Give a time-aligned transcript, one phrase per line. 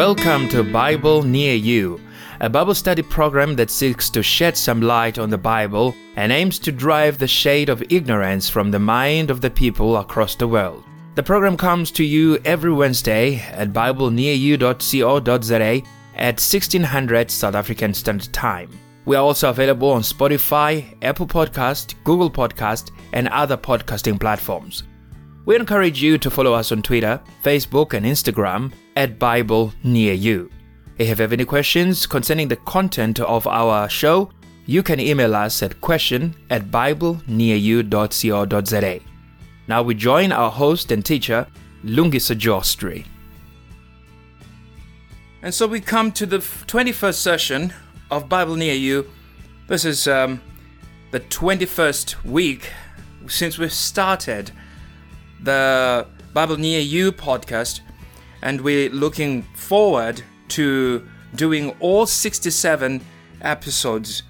[0.00, 2.00] Welcome to Bible Near You,
[2.40, 6.58] a Bible study program that seeks to shed some light on the Bible and aims
[6.60, 10.84] to drive the shade of ignorance from the mind of the people across the world.
[11.16, 15.82] The program comes to you every Wednesday at biblenearyou.co.za
[16.14, 18.70] at 1600 South African Standard Time.
[19.04, 24.84] We are also available on Spotify, Apple Podcast, Google Podcast, and other podcasting platforms.
[25.50, 30.48] We encourage you to follow us on Twitter, Facebook, and Instagram at Bible Near You.
[30.96, 34.30] If you have any questions concerning the content of our show,
[34.66, 39.00] you can email us at question at biblenearyou.co.za.
[39.66, 41.48] Now we join our host and teacher,
[41.84, 43.06] Lungisa Jostri.
[45.42, 47.72] And so we come to the 21st session
[48.08, 49.10] of Bible Near You.
[49.66, 50.40] This is um,
[51.10, 52.70] the 21st week
[53.26, 54.52] since we've started
[55.42, 57.80] the Bible Near You podcast,
[58.42, 63.00] and we're looking forward to doing all 67
[63.40, 64.22] episodes.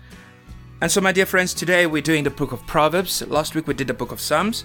[0.80, 3.22] And so, my dear friends, today we're doing the book of Proverbs.
[3.26, 4.64] Last week we did the book of Psalms.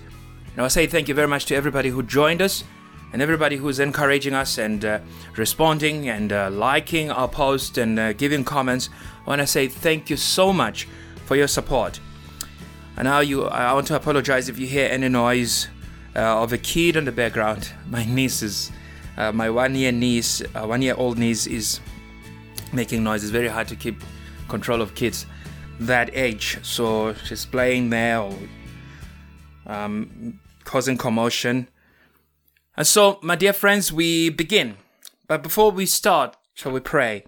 [0.55, 2.63] And I say thank you very much to everybody who joined us
[3.11, 4.99] and everybody who's encouraging us and uh,
[5.35, 8.89] responding and uh, liking our post and uh, giving comments.
[9.25, 10.87] I want to say thank you so much
[11.25, 11.99] for your support.
[12.97, 15.67] And now you, I want to apologize if you hear any noise
[16.15, 17.71] uh, of a kid in the background.
[17.87, 18.71] My niece is,
[19.17, 21.79] uh, my one-year niece, uh, one-year-old niece is
[22.73, 23.23] making noise.
[23.23, 24.01] It's very hard to keep
[24.47, 25.25] control of kids
[25.79, 26.59] that age.
[26.63, 28.37] So she's playing there, or,
[29.65, 31.69] um, causing commotion.
[32.77, 34.77] And so, my dear friends, we begin.
[35.27, 37.23] But before we start, shall we pray?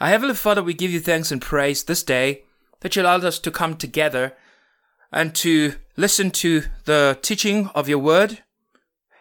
[0.00, 2.42] Our Heavenly Father, we give you thanks and praise this day
[2.80, 4.34] that you allowed us to come together
[5.14, 8.42] and to listen to the teaching of your word.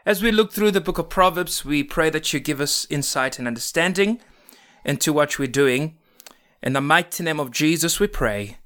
[0.08, 3.38] As we look through the book of Proverbs, we pray that you give us insight
[3.38, 4.20] and understanding
[4.84, 6.00] into what we're doing.
[6.64, 8.58] In the mighty name of Jesus, we pray.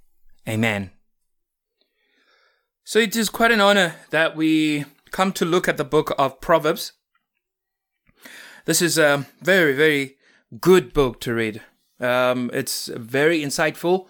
[0.48, 0.92] Amen.
[2.86, 6.40] So it is quite an honor that we come to look at the book of
[6.40, 6.94] Proverbs.
[8.64, 10.16] This is a very, very
[10.62, 11.62] good book to read.
[12.00, 14.08] Um, it's very insightful,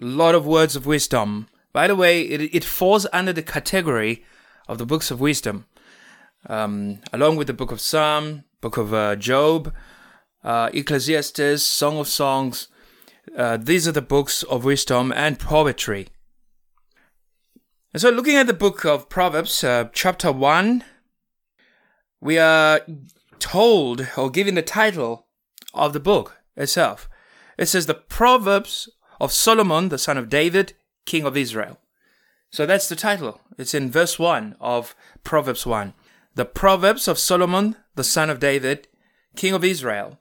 [0.00, 1.46] a lot of words of wisdom.
[1.72, 4.24] By the way, it, it falls under the category
[4.68, 5.66] of the books of wisdom,
[6.48, 9.72] um, along with the book of Psalm, book of uh, Job,
[10.44, 12.68] uh, Ecclesiastes, Song of Songs.
[13.36, 16.08] Uh, these are the books of wisdom and poetry.
[17.92, 20.84] And so, looking at the book of Proverbs, uh, chapter 1,
[22.20, 22.80] we are
[23.38, 25.26] told or given the title
[25.74, 27.08] of the book itself.
[27.58, 28.88] It says, The Proverbs
[29.20, 31.78] of Solomon, the son of David, king of Israel.
[32.50, 33.40] So that's the title.
[33.58, 35.94] It's in verse 1 of Proverbs 1.
[36.34, 38.88] The Proverbs of Solomon, the son of David,
[39.36, 40.18] king of Israel.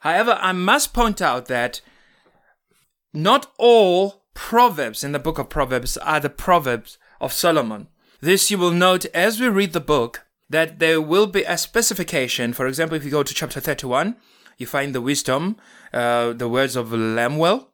[0.00, 1.80] However, I must point out that
[3.12, 7.88] not all Proverbs in the book of Proverbs are the Proverbs of Solomon.
[8.20, 12.52] This you will note as we read the book that there will be a specification.
[12.52, 14.16] For example, if you go to chapter 31,
[14.58, 15.56] you find the wisdom,
[15.92, 17.71] uh, the words of Lemuel.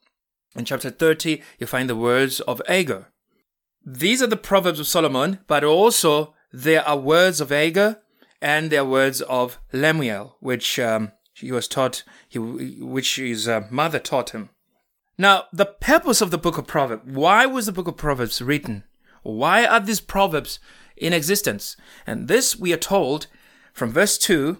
[0.58, 3.06] In chapter 30, you find the words of Agur.
[3.86, 8.02] These are the Proverbs of Solomon, but also there are words of Agur
[8.42, 13.68] and there are words of Lemuel, which um, he was taught, he, which his uh,
[13.70, 14.50] mother taught him.
[15.16, 18.82] Now, the purpose of the book of Proverbs, why was the book of Proverbs written?
[19.22, 20.58] Why are these Proverbs
[20.96, 21.76] in existence?
[22.04, 23.28] And this we are told
[23.72, 24.58] from verse 2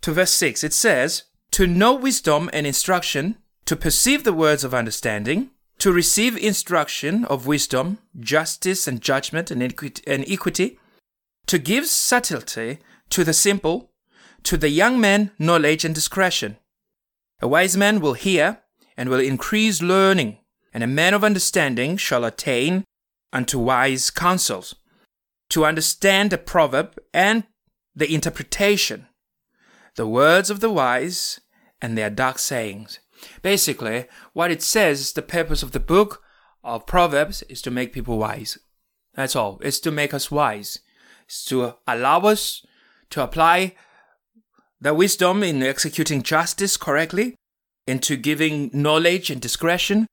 [0.00, 0.62] to verse 6.
[0.62, 6.38] It says, To know wisdom and instruction, to perceive the words of understanding, to receive
[6.38, 9.62] instruction of wisdom, justice and judgment and
[10.26, 10.78] equity,
[11.44, 12.78] to give subtlety
[13.10, 13.90] to the simple,
[14.42, 16.56] to the young man knowledge and discretion.
[17.42, 18.62] A wise man will hear
[18.96, 20.38] and will increase learning,
[20.72, 22.84] and a man of understanding shall attain
[23.34, 24.76] unto wise counsels,
[25.50, 27.44] to understand the proverb and
[27.94, 29.08] the interpretation,
[29.96, 31.38] the words of the wise
[31.82, 33.00] and their dark sayings.
[33.42, 36.22] Basically, what it says, is the purpose of the book
[36.62, 38.58] of Proverbs is to make people wise.
[39.14, 39.58] That's all.
[39.62, 40.80] It's to make us wise.
[41.26, 42.64] It's to allow us
[43.10, 43.74] to apply
[44.80, 47.34] the wisdom in executing justice correctly
[47.86, 50.06] into giving knowledge and discretion.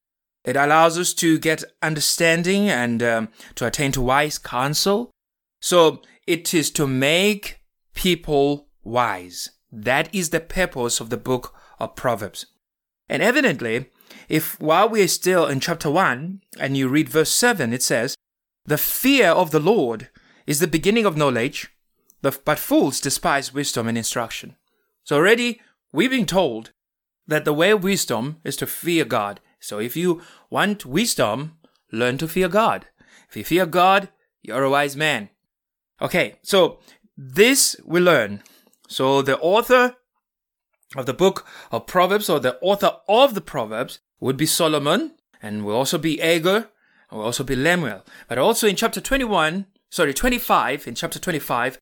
[0.43, 5.11] It allows us to get understanding and um, to attain to wise counsel.
[5.61, 7.59] So it is to make
[7.93, 9.49] people wise.
[9.71, 12.45] That is the purpose of the book of Proverbs.
[13.07, 13.87] And evidently,
[14.27, 18.15] if while we are still in chapter 1 and you read verse 7, it says,
[18.65, 20.09] The fear of the Lord
[20.47, 21.69] is the beginning of knowledge,
[22.21, 24.55] but fools despise wisdom and instruction.
[25.03, 25.61] So already
[25.91, 26.71] we've been told
[27.27, 29.39] that the way of wisdom is to fear God.
[29.59, 31.57] So if you want wisdom,
[31.91, 32.87] learn to fear God.
[33.29, 34.09] If you fear God,
[34.41, 35.29] you're a wise man.
[36.01, 36.79] Okay, so
[37.17, 38.43] this we learn.
[38.87, 39.95] So the author
[40.95, 45.11] of the book of Proverbs or the author of the Proverbs would be Solomon
[45.41, 46.69] and will also be Agur
[47.09, 48.03] and will also be Lemuel.
[48.27, 51.77] But also in chapter 21, sorry, 25, in chapter 25,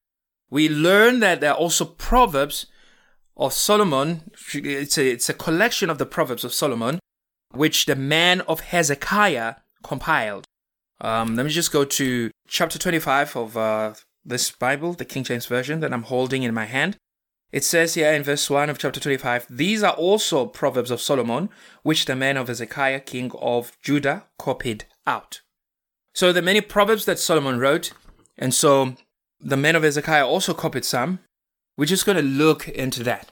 [0.50, 2.68] we learn that there are also Proverbs
[3.36, 4.32] of Solomon.
[4.54, 7.00] It's a, it's a collection of the Proverbs of Solomon,
[7.52, 10.46] which the man of Hezekiah compiled.
[11.02, 13.94] Um, let me just go to chapter 25 of uh,
[14.24, 16.98] this Bible, the King James Version that I'm holding in my hand.
[17.54, 21.52] It says here in verse 1 of chapter 25, These are also Proverbs of Solomon,
[21.84, 25.42] which the men of Hezekiah, king of Judah, copied out.
[26.16, 27.94] So the many Proverbs that Solomon wrote,
[28.40, 28.96] and so
[29.40, 31.20] the men of Hezekiah also copied some.
[31.78, 33.32] We're just going to look into that.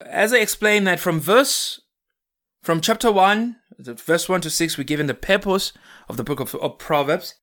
[0.00, 1.80] As I explained that from verse,
[2.62, 5.72] from chapter 1, the verse 1 to 6, we're given the purpose
[6.08, 7.34] of the book of, of Proverbs.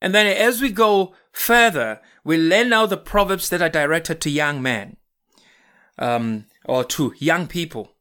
[0.00, 4.30] And then as we go further, we learn now the Proverbs that are directed to
[4.30, 4.96] young men,
[5.98, 7.92] um, or to young people.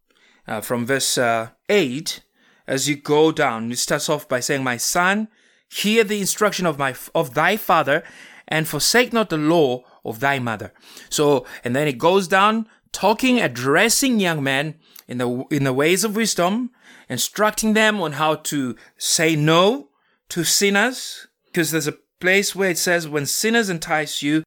[0.47, 2.21] Uh, from verse uh, 8,
[2.67, 5.27] as you go down, it starts off by saying, My son,
[5.69, 8.03] hear the instruction of my of thy father,
[8.47, 10.73] and forsake not the law of thy mother.
[11.09, 14.75] So, and then it goes down talking, addressing young men
[15.07, 16.71] in the, in the ways of wisdom,
[17.09, 19.89] instructing them on how to say no
[20.29, 24.43] to sinners, because there's a place where it says, when sinners entice you,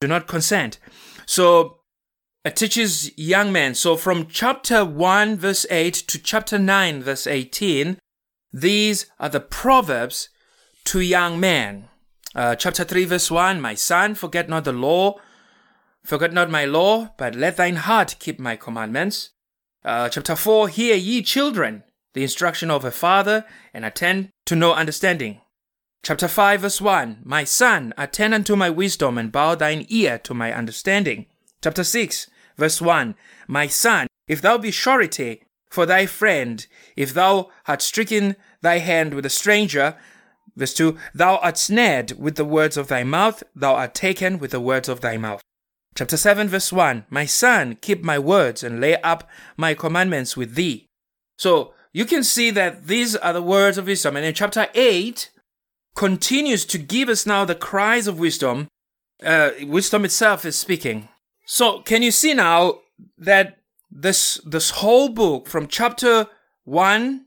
[0.00, 0.78] do not consent.
[1.26, 1.77] So,
[2.56, 3.74] teaches young men.
[3.74, 7.98] So from chapter 1 verse 8 to chapter 9 verse 18,
[8.52, 10.28] these are the proverbs
[10.84, 11.88] to young men.
[12.34, 15.18] Uh, chapter 3 verse 1, my son, forget not the law,
[16.08, 19.28] Forget not my law, but let thine heart keep my commandments.
[19.84, 21.84] Uh, chapter 4 Hear ye children,
[22.14, 25.42] the instruction of a father, and attend to no understanding.
[26.02, 30.32] Chapter 5 verse 1 My son, attend unto my wisdom, and bow thine ear to
[30.32, 31.26] my understanding.
[31.62, 33.14] Chapter 6 verse 1
[33.46, 36.66] My son, if thou be surety for thy friend,
[36.96, 39.96] if thou art stricken thy hand with a stranger,
[40.58, 44.50] Verse 2 Thou art snared with the words of thy mouth, thou art taken with
[44.50, 45.40] the words of thy mouth.
[45.94, 50.56] Chapter 7, verse 1 My son, keep my words and lay up my commandments with
[50.56, 50.86] thee.
[51.38, 54.16] So you can see that these are the words of wisdom.
[54.16, 55.30] And in chapter 8,
[55.94, 58.66] continues to give us now the cries of wisdom.
[59.24, 61.08] Uh, wisdom itself is speaking.
[61.50, 62.80] So can you see now
[63.16, 63.58] that
[63.90, 66.26] this this whole book from chapter
[66.64, 67.24] 1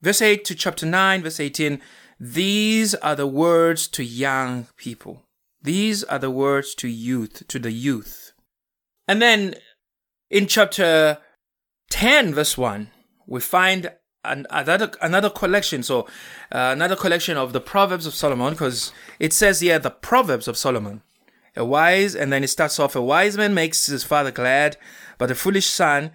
[0.00, 1.80] verse 8 to chapter 9 verse 18
[2.18, 5.22] these are the words to young people
[5.62, 8.32] these are the words to youth, to the youth.
[9.06, 9.54] And then
[10.28, 11.18] in chapter
[11.90, 12.90] 10, verse 1,
[13.26, 13.92] we find
[14.24, 15.82] an, another, another collection.
[15.82, 16.02] So,
[16.50, 20.56] uh, another collection of the Proverbs of Solomon, because it says here the Proverbs of
[20.56, 21.02] Solomon.
[21.54, 24.78] A wise, and then it starts off a wise man makes his father glad,
[25.18, 26.10] but a foolish son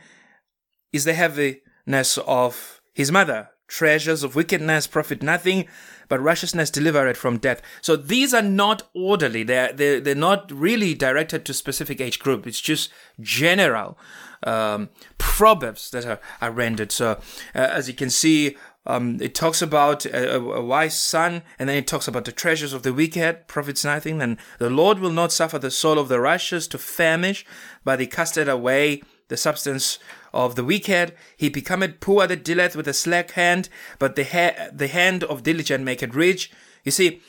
[0.92, 3.50] is the heaviness of his mother.
[3.68, 5.68] Treasures of wickedness profit nothing,
[6.08, 7.62] but righteousness delivereth from death.
[7.82, 9.44] So these are not orderly.
[9.44, 12.48] They're, they're, they're not really directed to specific age group.
[12.48, 13.98] It's just general
[14.44, 16.92] um, proverbs that are, are rendered.
[16.92, 17.20] So
[17.54, 18.56] uh, as you can see,
[18.88, 22.72] um, it talks about a, a, wise son, and then it talks about the treasures
[22.72, 24.22] of the wicked, profits nothing.
[24.22, 27.46] And the Lord will not suffer the soul of the righteous to famish,
[27.84, 30.00] but he casteth away the substance
[30.34, 31.14] of the wicked.
[31.36, 33.68] He becometh poor that dealeth with a slack hand,
[34.00, 36.50] but the, ha- the hand of diligent maketh rich.
[36.86, 37.22] You see,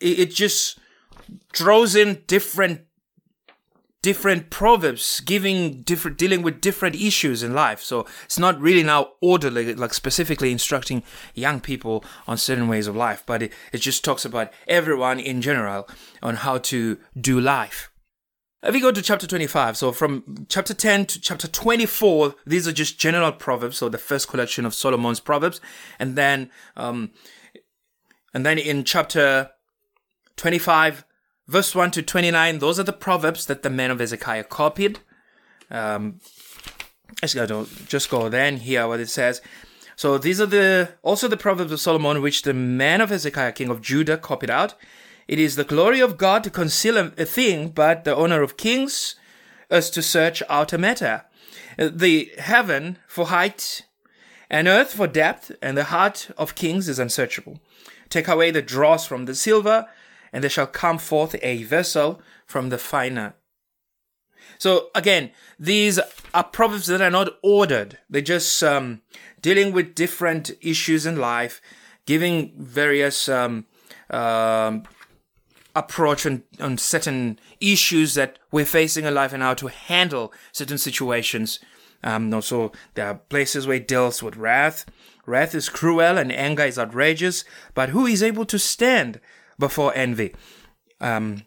[0.00, 0.80] it, it just
[1.52, 2.80] throws in different
[4.04, 7.80] different proverbs giving different dealing with different issues in life.
[7.80, 11.02] So it's not really now orderly like specifically instructing
[11.34, 15.40] young people on certain ways of life but it, it just talks about everyone in
[15.40, 15.88] general
[16.22, 17.90] on how to do life.
[18.62, 22.72] If we go to chapter 25, so from chapter 10 to chapter 24, these are
[22.72, 25.60] just general proverbs, so the first collection of Solomon's proverbs,
[25.98, 27.10] and then, um,
[28.32, 29.50] and then in chapter
[30.36, 31.04] 25,
[31.46, 35.00] verse 1 to 29, those are the proverbs that the men of Hezekiah copied.
[35.70, 36.20] Um,
[37.22, 39.40] let's go, just go then here what it says.
[39.96, 43.70] So these are the also the proverbs of Solomon, which the man of Hezekiah, king
[43.70, 44.74] of Judah, copied out.
[45.28, 49.14] It is the glory of God to conceal a thing, but the honor of kings
[49.70, 51.24] is to search out a matter.
[51.78, 53.86] The heaven for height
[54.50, 57.60] and earth for depth, and the heart of kings is unsearchable.
[58.10, 59.86] Take away the dross from the silver,
[60.34, 63.34] and there shall come forth a vessel from the finer.
[64.58, 66.00] So again, these
[66.34, 67.98] are proverbs that are not ordered.
[68.10, 69.00] They're just um,
[69.40, 71.62] dealing with different issues in life,
[72.04, 73.66] giving various um,
[74.10, 74.82] um,
[75.76, 80.78] approach on, on certain issues that we're facing in life and how to handle certain
[80.78, 81.60] situations.
[82.02, 84.84] Um, also, there are places where it deals with wrath.
[85.26, 89.20] Wrath is cruel and anger is outrageous, but who is able to stand
[89.58, 90.34] before envy?
[91.00, 91.42] Um,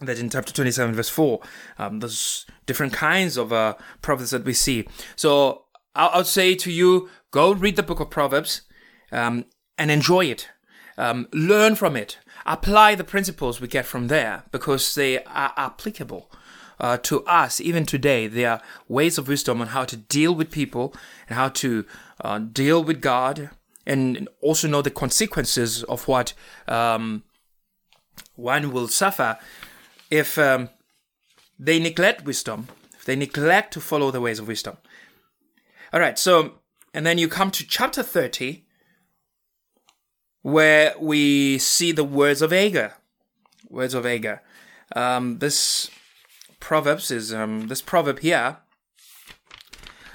[0.00, 1.40] that in chapter 27, verse 4,
[1.78, 4.86] um, there's different kinds of uh, proverbs that we see.
[5.16, 5.64] So
[5.94, 8.62] I would say to you, go read the book of Proverbs
[9.10, 9.44] um,
[9.76, 10.48] and enjoy it.
[10.96, 12.18] Um, learn from it
[12.48, 16.30] apply the principles we get from there because they are applicable
[16.80, 18.26] uh, to us even today.
[18.26, 20.94] There are ways of wisdom on how to deal with people
[21.28, 21.84] and how to
[22.22, 23.50] uh, deal with God
[23.86, 26.32] and also know the consequences of what
[26.66, 27.22] um,
[28.36, 29.38] one will suffer
[30.10, 30.70] if um,
[31.58, 34.76] they neglect wisdom, if they neglect to follow the ways of wisdom.
[35.92, 36.54] All right, so,
[36.92, 38.64] and then you come to chapter 30
[40.42, 42.94] where we see the words of Agur.
[43.68, 44.42] Words of Agur.
[44.94, 45.90] Um, this
[46.60, 48.58] proverbs is um, this proverb here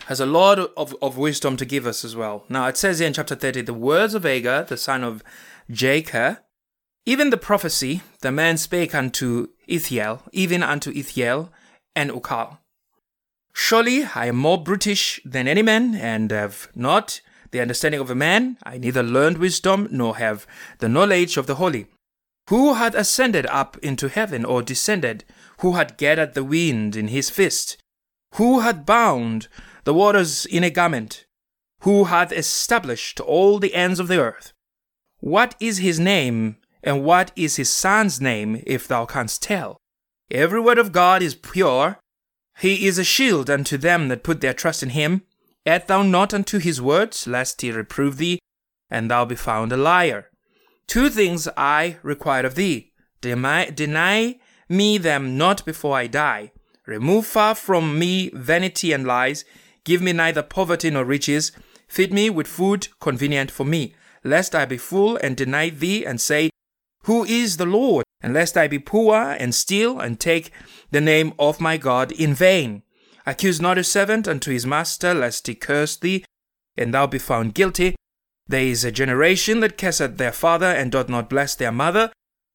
[0.08, 2.44] has a lot of, of wisdom to give us as well.
[2.50, 5.24] Now it says here in chapter 30, the words of Agur, the son of
[5.72, 6.40] Jakeh,
[7.06, 11.52] even the prophecy, the man spake unto Ithiel, even unto Ithiel
[11.96, 12.60] and Ucal.
[13.54, 18.16] Surely I am more brutish than any man, and have not the understanding of a
[18.16, 20.48] man, I neither learned wisdom nor have
[20.80, 21.86] the knowledge of the holy.
[22.50, 25.24] Who had ascended up into heaven or descended?
[25.60, 27.78] Who had gathered the wind in his fist?
[28.36, 29.48] Who had bound
[29.84, 31.26] the waters in a garment?
[31.82, 34.52] Who hath established all the ends of the earth?
[35.20, 39.78] What is his name, and what is his son's name, if thou canst tell?
[40.30, 42.00] Every word of God is pure.
[42.60, 45.24] He is a shield unto them that put their trust in him.
[45.66, 48.40] Add thou not unto his words, lest he reprove thee,
[48.90, 50.30] and thou be found a liar.
[50.88, 52.92] Two things I require of thee.
[53.22, 56.52] Deny, deny me them not before I die.
[56.86, 59.46] Remove far from me vanity and lies.
[59.86, 61.54] Give me neither poverty nor riches.
[61.88, 66.20] Feed me with food convenient for me, lest I be full and deny thee and
[66.20, 66.50] say,
[67.04, 68.06] Who is the Lord?
[68.22, 70.52] And lest I be poor and steal and take
[70.92, 72.84] the name of my God in vain.
[73.26, 76.26] Accuse not a servant unto his master, lest he curse thee,
[76.78, 77.96] and thou be found guilty.
[78.48, 82.12] There is a generation that curseth their father, and doth not bless their mother.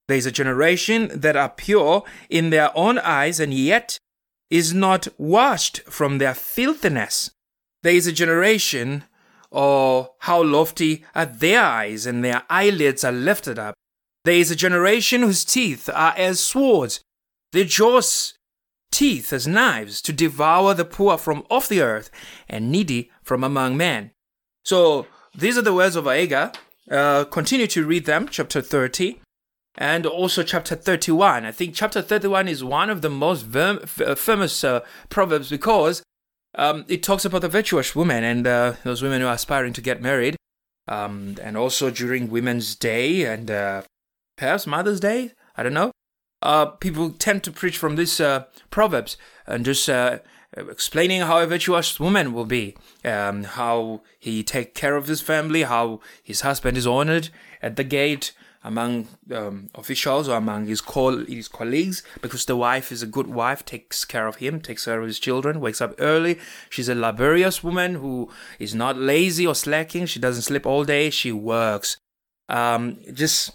[0.09, 3.99] There is a generation that are pure in their own eyes, and yet
[4.51, 7.31] is not washed from their filthiness.
[7.83, 9.05] There is a generation,
[9.53, 13.75] oh, how lofty are their eyes, and their eyelids are lifted up.
[14.25, 17.01] There is a generation whose teeth are as swords,
[17.53, 18.35] their jaws
[18.91, 22.11] teeth as knives to devour the poor from off the earth
[22.49, 24.11] and needy from among men.
[24.65, 26.53] So these are the words of Agur.
[26.91, 29.21] Uh, continue to read them, chapter 30
[29.79, 31.47] and also chapter 31.
[31.47, 36.03] I think chapter 31 is one of the most famous uh, proverbs because
[36.57, 39.81] um, it talks about the virtuous woman and uh, those women who are aspiring to
[39.81, 40.37] get married.
[40.89, 43.83] Um, and also during Women's Day and uh,
[44.39, 45.33] perhaps Mother's Day.
[45.55, 45.93] I don't know
[46.43, 49.17] uh, people tend to preach from these uh, proverbs
[49.47, 50.19] and just uh,
[50.57, 55.63] explaining how a virtuous woman will be, um, how he take care of his family,
[55.63, 57.31] how his husband is honored
[57.61, 58.33] at the gate
[58.65, 63.29] among um, officials or among his, col- his colleagues, because the wife is a good
[63.29, 66.39] wife, takes care of him, takes care of his children, wakes up early.
[66.69, 70.07] She's a laborious woman who is not lazy or slacking.
[70.07, 71.11] She doesn't sleep all day.
[71.11, 71.99] She works.
[72.49, 73.53] Um, just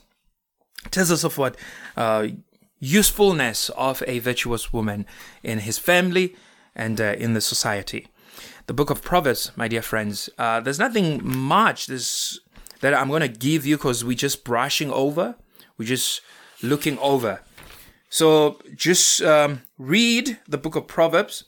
[0.91, 1.55] tells us of what
[1.97, 2.27] uh,
[2.79, 5.05] usefulness of a virtuous woman
[5.41, 6.35] in his family
[6.75, 8.07] and uh, in the society.
[8.67, 12.39] The book of Proverbs, my dear friends, uh, there's nothing much this,
[12.81, 15.35] that I'm going to give you because we're just brushing over,
[15.77, 16.21] we're just
[16.61, 17.41] looking over.
[18.09, 21.45] So just um, read the book of Proverbs.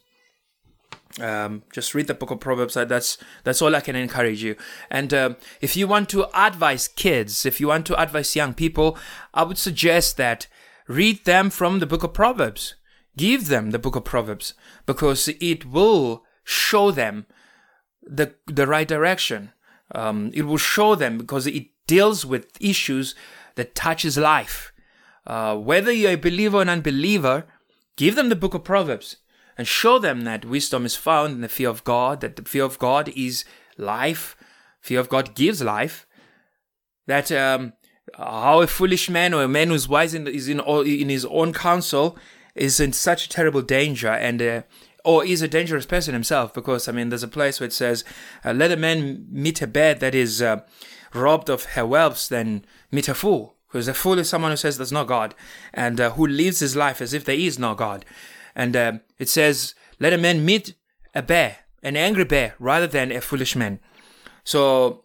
[1.20, 2.74] Um, just read the book of Proverbs.
[2.74, 4.56] That's that's all I can encourage you.
[4.90, 8.98] And uh, if you want to advise kids, if you want to advise young people,
[9.34, 10.48] I would suggest that
[10.88, 12.76] read them from the book of Proverbs.
[13.18, 14.54] Give them the book of Proverbs
[14.86, 17.26] because it will show them
[18.04, 19.54] the, the right direction.
[19.94, 23.16] Um, it will show them because it deals with issues
[23.56, 24.74] that touches life.
[25.26, 27.46] Uh, whether you're a believer or an unbeliever,
[27.96, 29.18] give them the book of Proverbs
[29.58, 32.64] and show them that wisdom is found in the fear of God, that the fear
[32.64, 33.46] of God is
[33.78, 34.36] life,
[34.82, 36.06] fear of God gives life,
[37.08, 37.74] that um,
[38.18, 41.54] how a foolish man or a man who's wise in, is in, in his own
[41.54, 42.18] counsel
[42.54, 44.62] is in such terrible danger and uh,
[45.04, 48.04] or is a dangerous person himself because I mean there's a place where it says
[48.44, 50.62] uh, let a man meet a bed that is uh,
[51.14, 53.56] robbed of her wealth than meet a fool.
[53.68, 55.36] Because a fool is someone who says there's no God
[55.74, 58.06] and uh, who lives his life as if there is no God
[58.56, 60.76] and uh, it says let a man meet
[61.14, 63.80] a bear an angry bear rather than a foolish man
[64.44, 65.04] so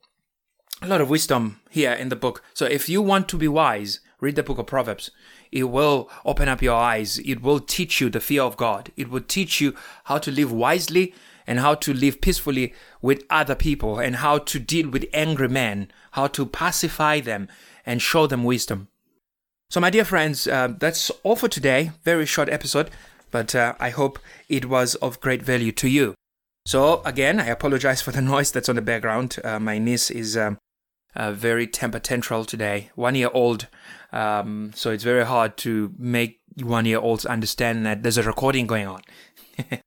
[0.82, 4.00] a lot of wisdom here in the book so if you want to be wise
[4.20, 5.10] read the book of Proverbs
[5.52, 7.18] it will open up your eyes.
[7.18, 8.92] It will teach you the fear of God.
[8.96, 11.14] It will teach you how to live wisely
[11.46, 15.90] and how to live peacefully with other people and how to deal with angry men,
[16.12, 17.48] how to pacify them
[17.84, 18.88] and show them wisdom.
[19.68, 21.92] So, my dear friends, uh, that's all for today.
[22.04, 22.90] Very short episode,
[23.30, 24.18] but uh, I hope
[24.48, 26.14] it was of great value to you.
[26.66, 29.38] So, again, I apologize for the noise that's on the background.
[29.42, 30.58] Uh, my niece is um,
[31.14, 33.66] uh, very temper tantrum today, one year old.
[34.12, 38.66] Um, so it's very hard to make one year olds understand that there's a recording
[38.66, 39.02] going on.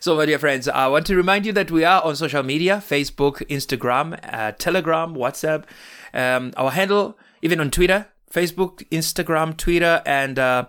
[0.00, 2.82] so, my dear friends, I want to remind you that we are on social media
[2.86, 5.64] Facebook, Instagram, uh, Telegram, WhatsApp.
[6.12, 10.66] Um, our handle, even on Twitter, Facebook, Instagram, Twitter, and uh,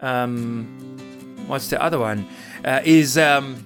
[0.00, 2.26] um, what's the other one?
[2.64, 3.56] Uh, is um,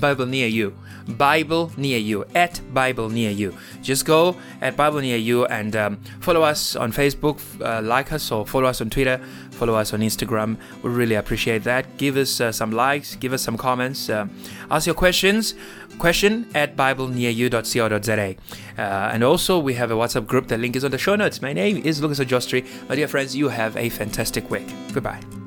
[0.00, 0.74] Bible near you.
[1.08, 3.54] Bible near you at Bible near you.
[3.82, 8.30] Just go at Bible near you and um, follow us on Facebook, uh, like us,
[8.30, 10.56] or follow us on Twitter, follow us on Instagram.
[10.82, 11.96] We really appreciate that.
[11.96, 14.26] Give us uh, some likes, give us some comments, uh,
[14.70, 15.54] ask your questions.
[15.98, 18.34] Question at BibleNearYou.co.za.
[18.78, 20.48] Uh, and also, we have a WhatsApp group.
[20.48, 21.42] The link is on the show notes.
[21.42, 22.64] My name is Lucas Ojostri.
[22.88, 24.72] My dear friends, you have a fantastic week.
[24.92, 25.41] Goodbye.